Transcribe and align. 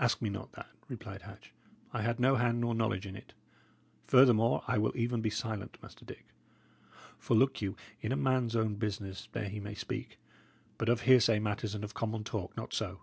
"Ask 0.00 0.20
me 0.20 0.30
not 0.30 0.50
that," 0.54 0.66
replied 0.88 1.22
Hatch. 1.22 1.52
"I 1.92 2.02
had 2.02 2.18
no 2.18 2.34
hand 2.34 2.60
nor 2.60 2.74
knowledge 2.74 3.06
in 3.06 3.14
it; 3.14 3.34
furthermore, 4.04 4.64
I 4.66 4.78
will 4.78 4.90
even 4.96 5.20
be 5.20 5.30
silent, 5.30 5.78
Master 5.80 6.04
Dick. 6.04 6.26
For 7.20 7.36
look 7.36 7.62
you, 7.62 7.76
in 8.00 8.10
a 8.10 8.16
man's 8.16 8.56
own 8.56 8.74
business 8.74 9.28
there 9.30 9.48
he 9.48 9.60
may 9.60 9.74
speak; 9.76 10.18
but 10.76 10.88
of 10.88 11.02
hearsay 11.02 11.38
matters 11.38 11.72
and 11.72 11.84
of 11.84 11.94
common 11.94 12.24
talk, 12.24 12.56
not 12.56 12.74
so. 12.74 13.02